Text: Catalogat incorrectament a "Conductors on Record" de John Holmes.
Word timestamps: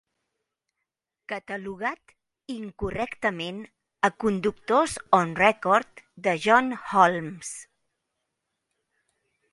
Catalogat 1.33 2.13
incorrectament 2.53 3.61
a 4.09 4.11
"Conductors 4.25 4.97
on 5.21 5.37
Record" 5.43 6.05
de 6.29 6.37
John 6.47 6.75
Holmes. 6.89 7.53